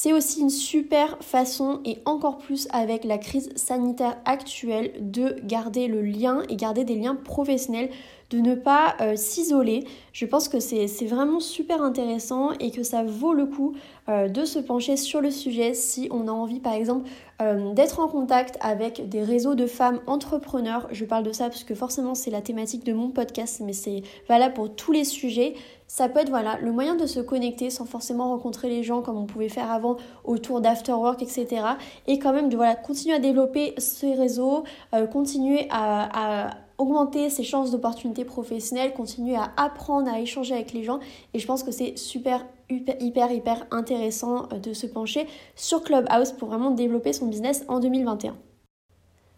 C'est 0.00 0.12
aussi 0.12 0.42
une 0.42 0.48
super 0.48 1.18
façon, 1.20 1.80
et 1.84 1.98
encore 2.04 2.38
plus 2.38 2.68
avec 2.70 3.02
la 3.02 3.18
crise 3.18 3.50
sanitaire 3.56 4.16
actuelle, 4.26 4.92
de 5.00 5.34
garder 5.42 5.88
le 5.88 6.02
lien 6.02 6.44
et 6.48 6.54
garder 6.54 6.84
des 6.84 6.94
liens 6.94 7.16
professionnels, 7.16 7.90
de 8.30 8.38
ne 8.38 8.54
pas 8.54 8.94
euh, 9.00 9.16
s'isoler. 9.16 9.84
Je 10.12 10.26
pense 10.26 10.48
que 10.48 10.60
c'est 10.60 10.86
vraiment 11.06 11.40
super 11.40 11.82
intéressant 11.82 12.52
et 12.60 12.70
que 12.70 12.82
ça 12.82 13.02
vaut 13.02 13.32
le 13.32 13.46
coup 13.46 13.74
euh, 14.08 14.28
de 14.28 14.44
se 14.44 14.58
pencher 14.58 14.96
sur 14.96 15.20
le 15.20 15.30
sujet 15.30 15.72
si 15.72 16.08
on 16.10 16.28
a 16.28 16.30
envie 16.30 16.60
par 16.60 16.74
exemple 16.74 17.08
euh, 17.40 17.72
d'être 17.72 18.00
en 18.00 18.08
contact 18.08 18.58
avec 18.60 19.08
des 19.08 19.22
réseaux 19.22 19.54
de 19.54 19.66
femmes 19.66 20.00
entrepreneurs. 20.06 20.88
Je 20.92 21.04
parle 21.04 21.24
de 21.24 21.32
ça 21.32 21.48
parce 21.48 21.64
que 21.64 21.74
forcément 21.74 22.14
c'est 22.14 22.30
la 22.30 22.42
thématique 22.42 22.84
de 22.84 22.92
mon 22.92 23.08
podcast, 23.08 23.62
mais 23.64 23.72
c'est 23.72 24.02
valable 24.28 24.54
pour 24.54 24.74
tous 24.74 24.92
les 24.92 25.04
sujets 25.04 25.54
ça 25.90 26.06
peut 26.10 26.20
être 26.20 26.28
voilà, 26.28 26.58
le 26.60 26.70
moyen 26.70 26.96
de 26.96 27.06
se 27.06 27.18
connecter 27.18 27.70
sans 27.70 27.86
forcément 27.86 28.28
rencontrer 28.28 28.68
les 28.68 28.82
gens 28.82 29.00
comme 29.00 29.16
on 29.16 29.24
pouvait 29.24 29.48
faire 29.48 29.70
avant 29.70 29.96
autour 30.22 30.60
d'afterwork, 30.60 31.22
etc. 31.22 31.62
Et 32.06 32.18
quand 32.18 32.34
même 32.34 32.50
de 32.50 32.56
voilà, 32.56 32.74
continuer 32.74 33.14
à 33.14 33.18
développer 33.18 33.72
ces 33.78 34.12
réseaux, 34.12 34.64
continuer 35.10 35.66
à, 35.70 36.50
augmenter 36.78 37.28
ses 37.28 37.42
chances 37.42 37.72
d'opportunités 37.72 38.24
professionnelles, 38.24 38.94
continuer 38.94 39.36
à 39.36 39.52
apprendre, 39.56 40.08
à 40.08 40.20
échanger 40.20 40.54
avec 40.54 40.72
les 40.72 40.84
gens. 40.84 41.00
Et 41.34 41.38
je 41.38 41.46
pense 41.46 41.64
que 41.64 41.72
c'est 41.72 41.98
super, 41.98 42.46
hyper, 42.70 43.30
hyper, 43.30 43.66
intéressant 43.70 44.48
euh, 44.52 44.58
de 44.58 44.72
se 44.72 44.86
pencher 44.86 45.26
sur 45.56 45.82
Clubhouse 45.82 46.32
pour 46.32 46.48
vraiment 46.48 46.70
développer 46.70 47.12
son 47.12 47.26
business 47.26 47.64
en 47.68 47.80
2021. 47.80 48.36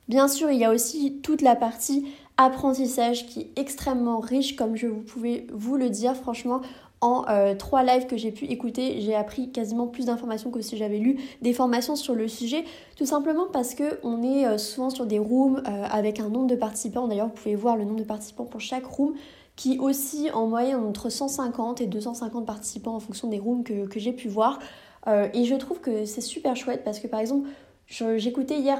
Bien 0.09 0.29
sûr, 0.29 0.51
il 0.51 0.59
y 0.59 0.65
a 0.65 0.73
aussi 0.73 1.21
toute 1.23 1.41
la 1.41 1.57
partie 1.57 2.05
apprentissage 2.37 3.27
qui 3.27 3.41
est 3.41 3.59
extrêmement 3.59 4.19
riche, 4.19 4.57
comme 4.57 4.75
je 4.77 4.89
vous 4.89 5.03
pouvais 5.03 5.47
vous 5.53 5.77
le 5.77 5.89
dire. 5.89 6.17
Franchement, 6.17 6.61
en 7.01 7.25
euh, 7.29 7.55
trois 7.55 7.83
lives 7.83 8.07
que 8.07 8.17
j'ai 8.17 8.31
pu 8.31 8.45
écouter, 8.47 9.01
j'ai 9.01 9.15
appris 9.15 9.51
quasiment 9.51 9.87
plus 9.87 10.07
d'informations 10.07 10.51
que 10.51 10.61
si 10.61 10.77
j'avais 10.77 10.99
lu 10.99 11.19
des 11.41 11.53
formations 11.53 11.97
sur 11.97 12.15
le 12.15 12.29
sujet, 12.29 12.65
tout 12.97 13.07
simplement 13.07 13.47
parce 13.51 13.75
que 13.75 13.99
on 14.03 14.23
est 14.23 14.47
euh, 14.47 14.59
souvent 14.59 14.91
sur 14.91 15.07
des 15.07 15.19
rooms 15.19 15.63
euh, 15.67 15.85
avec 15.91 16.21
un 16.21 16.29
nombre 16.29 16.47
de 16.47 16.57
participants. 16.57 17.09
D'ailleurs, 17.09 17.29
vous 17.29 17.35
pouvez 17.35 17.55
voir 17.55 17.77
le 17.77 17.85
nombre 17.85 18.01
de 18.01 18.05
participants 18.05 18.45
pour 18.45 18.61
chaque 18.61 18.85
room 18.85 19.15
qui 19.57 19.79
aussi 19.79 20.31
en 20.31 20.47
moyenne 20.47 20.81
entre 20.85 21.11
150 21.11 21.81
et 21.81 21.87
250 21.87 22.47
participants 22.47 22.95
en 22.95 23.01
fonction 23.01 23.29
des 23.29 23.39
rooms 23.39 23.65
que, 23.65 23.87
j'ai 23.97 24.13
pu 24.13 24.29
voir. 24.29 24.59
et 25.07 25.45
je 25.45 25.55
trouve 25.57 25.81
que 25.81 26.07
c'est 26.07 26.23
super 26.23 26.57
chouette 26.57 26.83
parce 26.83 26.99
que 26.99 27.09
par 27.09 27.21
exemple, 27.21 27.47
J'écoutais 27.91 28.61
hier 28.61 28.79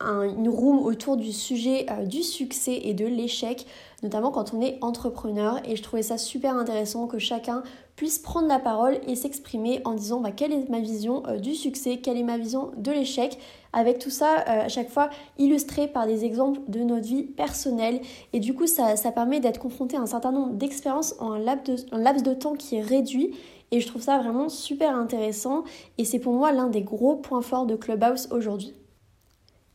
une 0.00 0.48
room 0.48 0.84
autour 0.84 1.16
du 1.16 1.32
sujet 1.32 1.86
euh, 1.88 2.04
du 2.04 2.24
succès 2.24 2.80
et 2.82 2.94
de 2.94 3.06
l'échec, 3.06 3.64
notamment 4.02 4.32
quand 4.32 4.52
on 4.52 4.60
est 4.60 4.76
entrepreneur. 4.80 5.60
Et 5.64 5.76
je 5.76 5.82
trouvais 5.84 6.02
ça 6.02 6.18
super 6.18 6.56
intéressant 6.56 7.06
que 7.06 7.20
chacun 7.20 7.62
puisse 7.94 8.18
prendre 8.18 8.48
la 8.48 8.58
parole 8.58 8.98
et 9.06 9.14
s'exprimer 9.14 9.82
en 9.84 9.94
disant 9.94 10.18
bah, 10.18 10.32
quelle 10.32 10.52
est 10.52 10.68
ma 10.68 10.80
vision 10.80 11.22
euh, 11.28 11.38
du 11.38 11.54
succès, 11.54 11.98
quelle 11.98 12.16
est 12.16 12.24
ma 12.24 12.38
vision 12.38 12.72
de 12.76 12.90
l'échec, 12.90 13.38
avec 13.72 14.00
tout 14.00 14.10
ça 14.10 14.40
euh, 14.48 14.64
à 14.64 14.68
chaque 14.68 14.90
fois 14.90 15.08
illustré 15.38 15.86
par 15.86 16.08
des 16.08 16.24
exemples 16.24 16.60
de 16.66 16.80
notre 16.80 17.06
vie 17.06 17.22
personnelle. 17.22 18.00
Et 18.32 18.40
du 18.40 18.52
coup, 18.52 18.66
ça, 18.66 18.96
permet 19.12 19.38
d'être 19.38 19.60
confronté 19.60 19.96
à 19.96 20.00
un 20.00 20.06
certain 20.06 20.32
nombre 20.32 20.54
d'expériences 20.54 21.14
en 21.20 21.34
un 21.34 21.38
laps 21.38 22.22
de 22.24 22.34
temps 22.34 22.54
qui 22.54 22.74
est 22.74 22.82
réduit 22.82 23.32
et 23.72 23.80
je 23.80 23.86
trouve 23.86 24.02
ça 24.02 24.18
vraiment 24.18 24.48
super 24.48 24.94
intéressant 24.94 25.64
et 25.98 26.04
c'est 26.04 26.18
pour 26.18 26.34
moi 26.34 26.52
l'un 26.52 26.68
des 26.68 26.82
gros 26.82 27.16
points 27.16 27.42
forts 27.42 27.66
de 27.66 27.76
Clubhouse 27.76 28.28
aujourd'hui. 28.30 28.74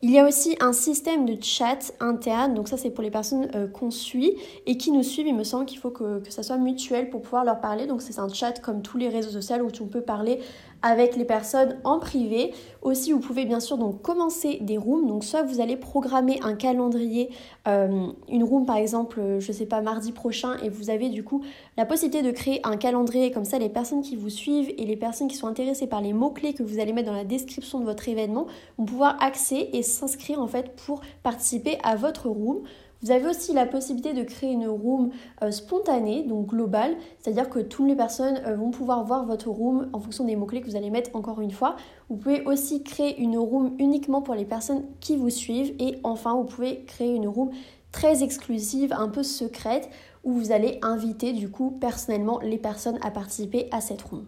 Il 0.04 0.10
y 0.10 0.18
a 0.18 0.28
aussi 0.28 0.58
un 0.60 0.74
système 0.74 1.26
de 1.26 1.38
chat 1.44 1.94
interne, 2.00 2.56
donc 2.56 2.68
ça 2.68 2.76
c'est 2.76 2.90
pour 2.90 3.04
les 3.04 3.12
personnes 3.12 3.52
euh, 3.54 3.68
qu'on 3.68 3.92
suit 3.92 4.34
et 4.66 4.76
qui 4.76 4.92
nous 4.92 5.04
suivent. 5.04 5.28
Il 5.28 5.36
me 5.36 5.44
semble 5.44 5.68
qu'il 5.68 5.78
faut 5.78 5.92
que, 5.92 6.20
que, 6.22 6.32
ça 6.32 6.42
soit 6.42 6.58
mutuel 6.58 7.12
pour 7.12 7.22
pouvoir 7.22 7.46
leur 7.46 7.62
parler. 7.62 7.86
Donc 7.86 8.02
c'est 8.02 8.18
un 8.18 8.28
chat 8.28 8.60
comme 8.62 8.82
tous 8.82 8.98
les 8.98 9.10
réseaux 9.10 9.30
sociaux 9.30 9.64
où 9.64 9.70
tu 9.70 9.84
peux 9.84 10.02
parler 10.02 10.40
avec 10.82 11.16
les 11.16 11.26
personnes 11.26 11.78
en 11.84 12.00
privé. 12.00 12.54
Aussi, 12.82 13.12
vous 13.12 13.20
pouvez 13.20 13.46
bien 13.46 13.60
sûr 13.60 13.78
donc 13.78 14.02
commencer 14.02 14.60
des 14.62 14.78
rooms. 14.78 15.08
Donc 15.08 15.24
soit 15.24 15.44
vous 15.44 15.62
allez 15.62 15.78
programmer 15.78 16.40
un 16.44 16.56
calendrier, 16.56 17.30
euh, 17.68 18.08
une 18.30 18.44
room 18.44 18.66
par 18.66 18.78
exemple, 18.78 19.20
euh, 19.20 19.40
je 19.40 19.52
sais 19.52 19.66
pas, 19.66 19.82
mardi 19.82 20.12
prochain, 20.12 20.58
et 20.64 20.70
vous 20.70 20.90
avez 20.90 21.10
du 21.10 21.24
coup 21.24 21.44
la 21.78 21.86
possibilité 21.86 22.24
de 22.24 22.32
créer 22.32 22.60
un 22.64 22.78
calendrier 22.78 23.32
comme 23.32 23.46
ça 23.46 23.60
les 23.60 23.70
personnes 23.70 24.02
qui 24.02 24.16
vous 24.16 24.30
suivent 24.30 24.74
et 24.78 24.86
les 24.86 24.98
personnes 24.98 25.28
qui 25.28 25.36
sont 25.36 25.48
intéressées 25.48 25.88
par 25.88 26.02
les 26.02 26.14
mots-clés 26.14 26.54
que 26.54 26.64
vous 26.64 26.80
allez 26.80 26.94
mettre 26.94 27.10
dans 27.10 27.16
la 27.16 27.26
description 27.26 27.80
de 27.80 27.86
votre 27.86 28.08
événement 28.10 28.48
vont 28.78 28.86
pouvoir 28.86 29.22
accéder 29.22 29.70
et 29.74 29.84
s'inscrire 29.84 30.40
en 30.40 30.48
fait 30.48 30.76
pour 30.86 31.02
participer 31.24 31.78
à 31.84 31.96
votre 31.96 32.28
room. 32.28 32.64
Vous 33.02 33.10
avez 33.10 33.28
aussi 33.28 33.54
la 33.54 33.66
possibilité 33.66 34.14
de 34.14 34.24
créer 34.24 34.52
une 34.52 34.68
room 34.68 35.10
euh, 35.44 35.50
spontanée, 35.50 36.24
donc 36.24 36.48
globale, 36.48 36.96
c'est-à-dire 37.20 37.50
que 37.50 37.60
toutes 37.60 37.88
les 37.88 37.96
personnes 37.96 38.40
euh, 38.46 38.56
vont 38.56 38.70
pouvoir 38.70 39.04
voir 39.04 39.26
votre 39.26 39.50
room 39.50 39.90
en 39.92 40.00
fonction 40.00 40.24
des 40.24 40.36
mots-clés 40.36 40.62
que 40.62 40.68
vous 40.68 40.76
allez 40.76 40.92
mettre 40.92 41.16
encore 41.16 41.42
une 41.42 41.52
fois. 41.52 41.76
Vous 42.10 42.18
pouvez 42.18 42.44
aussi 42.44 42.84
créer 42.84 43.20
une 43.20 43.38
room 43.38 43.76
uniquement 43.80 44.22
pour 44.22 44.36
les 44.36 44.46
personnes 44.46 44.84
qui 45.00 45.16
vous 45.16 45.32
suivent 45.32 45.74
et 45.80 45.98
enfin 46.04 46.36
vous 46.36 46.44
pouvez 46.44 46.84
créer 46.86 47.16
une 47.16 47.28
room 47.28 47.50
très 47.92 48.24
exclusive, 48.24 48.94
un 48.94 49.10
peu 49.10 49.24
secrète, 49.24 49.90
où 50.24 50.34
vous 50.34 50.52
allez 50.52 50.78
inviter 50.84 51.34
du 51.34 51.50
coup 51.50 51.72
personnellement 51.72 52.40
les 52.40 52.60
personnes 52.60 53.00
à 53.02 53.10
participer 53.10 53.68
à 53.72 53.82
cette 53.82 54.04
room. 54.04 54.26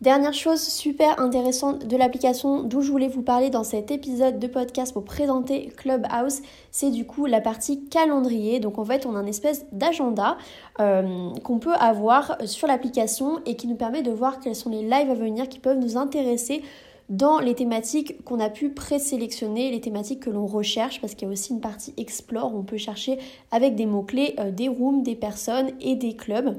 Dernière 0.00 0.34
chose 0.34 0.60
super 0.60 1.20
intéressante 1.20 1.86
de 1.86 1.96
l'application 1.96 2.64
d'où 2.64 2.82
je 2.82 2.90
voulais 2.90 3.08
vous 3.08 3.22
parler 3.22 3.48
dans 3.48 3.62
cet 3.62 3.92
épisode 3.92 4.40
de 4.40 4.46
podcast 4.48 4.92
pour 4.92 5.04
présenter 5.04 5.68
Clubhouse, 5.76 6.42
c'est 6.72 6.90
du 6.90 7.06
coup 7.06 7.26
la 7.26 7.40
partie 7.40 7.84
calendrier. 7.84 8.58
Donc 8.58 8.78
en 8.78 8.84
fait 8.84 9.06
on 9.06 9.14
a 9.14 9.20
une 9.20 9.28
espèce 9.28 9.64
d'agenda 9.70 10.36
euh, 10.80 11.30
qu'on 11.44 11.58
peut 11.58 11.74
avoir 11.74 12.36
sur 12.44 12.66
l'application 12.66 13.40
et 13.46 13.54
qui 13.54 13.68
nous 13.68 13.76
permet 13.76 14.02
de 14.02 14.10
voir 14.10 14.40
quels 14.40 14.56
sont 14.56 14.68
les 14.68 14.82
lives 14.82 15.10
à 15.10 15.14
venir 15.14 15.48
qui 15.48 15.60
peuvent 15.60 15.78
nous 15.78 15.96
intéresser 15.96 16.62
dans 17.08 17.38
les 17.38 17.54
thématiques 17.54 18.24
qu'on 18.24 18.40
a 18.40 18.48
pu 18.48 18.70
présélectionner, 18.70 19.70
les 19.70 19.80
thématiques 19.80 20.20
que 20.20 20.30
l'on 20.30 20.46
recherche, 20.46 21.00
parce 21.00 21.14
qu'il 21.14 21.28
y 21.28 21.30
a 21.30 21.32
aussi 21.32 21.52
une 21.52 21.60
partie 21.60 21.92
explore 21.98 22.54
où 22.54 22.58
on 22.58 22.62
peut 22.62 22.78
chercher 22.78 23.18
avec 23.50 23.74
des 23.74 23.86
mots-clés 23.86 24.34
euh, 24.38 24.50
des 24.50 24.68
rooms, 24.68 25.02
des 25.02 25.14
personnes 25.14 25.70
et 25.80 25.96
des 25.96 26.14
clubs. 26.16 26.56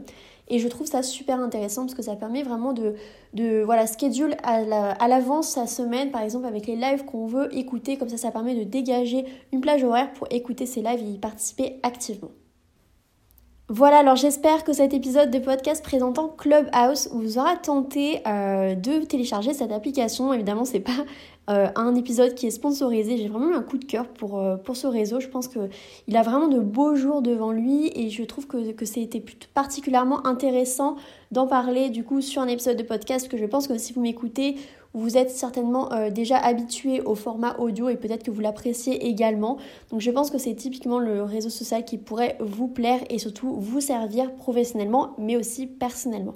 Et 0.47 0.59
je 0.59 0.67
trouve 0.67 0.87
ça 0.87 1.01
super 1.01 1.39
intéressant 1.39 1.83
parce 1.83 1.95
que 1.95 2.03
ça 2.03 2.15
permet 2.15 2.43
vraiment 2.43 2.73
de, 2.73 2.95
de 3.33 3.63
voilà, 3.63 3.87
schedule 3.87 4.35
à 4.43 5.07
l'avance 5.07 5.49
sa 5.49 5.65
semaine, 5.65 6.11
par 6.11 6.21
exemple 6.21 6.45
avec 6.45 6.67
les 6.67 6.75
lives 6.75 7.05
qu'on 7.05 7.25
veut 7.25 7.55
écouter. 7.55 7.97
Comme 7.97 8.09
ça, 8.09 8.17
ça 8.17 8.31
permet 8.31 8.55
de 8.55 8.63
dégager 8.63 9.25
une 9.51 9.61
plage 9.61 9.83
horaire 9.83 10.11
pour 10.13 10.27
écouter 10.29 10.65
ces 10.65 10.81
lives 10.81 11.01
et 11.01 11.11
y 11.13 11.17
participer 11.17 11.79
activement. 11.81 12.31
Voilà, 13.67 13.97
alors 13.97 14.15
j'espère 14.15 14.63
que 14.63 14.73
cet 14.73 14.93
épisode 14.93 15.31
de 15.31 15.39
podcast 15.39 15.83
présentant 15.83 16.27
Clubhouse 16.29 17.09
vous 17.11 17.39
aura 17.39 17.55
tenté 17.55 18.21
euh, 18.27 18.75
de 18.75 19.03
télécharger 19.03 19.55
cette 19.55 19.71
application. 19.71 20.31
Évidemment, 20.33 20.65
c'est 20.65 20.81
pas 20.81 20.91
euh, 21.49 21.69
un 21.75 21.95
épisode 21.95 22.35
qui 22.35 22.45
est 22.45 22.51
sponsorisé. 22.51 23.17
J'ai 23.17 23.27
vraiment 23.27 23.55
un 23.55 23.63
coup 23.63 23.79
de 23.79 23.85
cœur 23.85 24.07
pour, 24.07 24.37
euh, 24.37 24.57
ce 24.71 24.85
réseau. 24.85 25.19
Je 25.19 25.29
pense 25.29 25.47
qu'il 25.47 26.15
a 26.15 26.21
vraiment 26.21 26.47
de 26.47 26.59
beaux 26.59 26.93
jours 26.93 27.23
devant 27.23 27.51
lui 27.51 27.91
et 27.95 28.11
je 28.11 28.23
trouve 28.23 28.45
que, 28.45 28.71
que 28.71 28.85
c'était 28.85 29.25
particulièrement 29.55 30.27
intéressant 30.27 30.95
d'en 31.31 31.47
parler 31.47 31.89
du 31.89 32.03
coup 32.03 32.21
sur 32.21 32.43
un 32.43 32.47
épisode 32.47 32.77
de 32.77 32.83
podcast 32.83 33.27
que 33.27 33.37
je 33.37 33.45
pense 33.45 33.67
que 33.67 33.79
si 33.79 33.93
vous 33.93 34.01
m'écoutez 34.01 34.57
vous 34.95 35.17
êtes 35.17 35.29
certainement 35.29 35.91
euh, 35.91 36.09
déjà 36.09 36.37
habitué 36.37 37.01
au 37.01 37.15
format 37.15 37.57
audio 37.59 37.89
et 37.89 37.97
peut-être 37.97 38.23
que 38.23 38.31
vous 38.31 38.41
l'appréciez 38.41 39.05
également. 39.07 39.57
Donc 39.91 40.01
je 40.01 40.09
pense 40.09 40.31
que 40.31 40.37
c'est 40.37 40.55
typiquement 40.55 40.99
le 40.99 41.21
réseau 41.21 41.49
social 41.49 41.83
qui 41.83 41.97
pourrait 41.97 42.37
vous 42.39 42.67
plaire 42.67 43.01
et 43.09 43.19
surtout 43.19 43.55
vous 43.59 43.81
servir 43.81 44.33
professionnellement 44.33 45.11
mais 45.17 45.35
aussi 45.35 45.67
personnellement. 45.67 46.35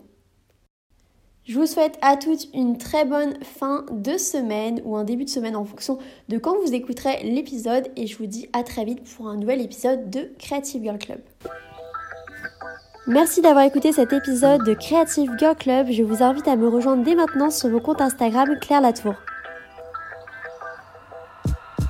Je 1.45 1.57
vous 1.57 1.65
souhaite 1.65 1.97
à 2.01 2.15
toutes 2.15 2.47
une 2.53 2.77
très 2.77 3.05
bonne 3.05 3.33
fin 3.43 3.85
de 3.91 4.17
semaine 4.17 4.81
ou 4.85 4.95
un 4.97 5.03
début 5.03 5.25
de 5.25 5.29
semaine 5.29 5.55
en 5.55 5.65
fonction 5.65 5.97
de 6.27 6.37
quand 6.37 6.55
vous 6.63 6.73
écouterez 6.73 7.23
l'épisode 7.23 7.87
et 7.95 8.05
je 8.05 8.17
vous 8.17 8.27
dis 8.27 8.47
à 8.53 8.61
très 8.63 8.85
vite 8.85 9.03
pour 9.03 9.27
un 9.27 9.37
nouvel 9.37 9.61
épisode 9.61 10.11
de 10.11 10.31
Creative 10.37 10.83
Girl 10.83 10.99
Club. 10.99 11.21
Merci 13.09 13.41
d'avoir 13.41 13.65
écouté 13.65 13.91
cet 13.91 14.13
épisode 14.13 14.63
de 14.63 14.75
Creative 14.75 15.31
Girl 15.39 15.55
Club. 15.55 15.87
Je 15.89 16.03
vous 16.03 16.21
invite 16.21 16.47
à 16.47 16.55
me 16.55 16.67
rejoindre 16.67 17.03
dès 17.03 17.15
maintenant 17.15 17.49
sur 17.49 17.67
mon 17.67 17.79
compte 17.79 18.01
Instagram 18.01 18.49
Claire 18.61 18.81
Latour. 18.81 19.15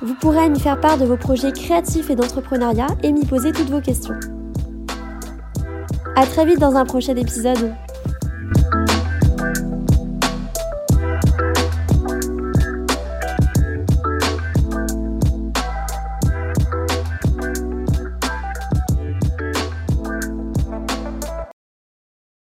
Vous 0.00 0.14
pourrez 0.14 0.48
m'y 0.48 0.58
faire 0.58 0.80
part 0.80 0.96
de 0.96 1.04
vos 1.04 1.18
projets 1.18 1.52
créatifs 1.52 2.08
et 2.08 2.14
d'entrepreneuriat 2.14 2.86
et 3.02 3.12
m'y 3.12 3.26
poser 3.26 3.52
toutes 3.52 3.68
vos 3.68 3.82
questions. 3.82 4.18
A 6.16 6.24
très 6.24 6.46
vite 6.46 6.58
dans 6.58 6.76
un 6.76 6.86
prochain 6.86 7.14
épisode. 7.14 7.74